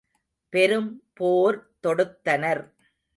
[0.53, 0.89] பெரும்
[1.13, 2.63] போர் தொடுத்தனர்.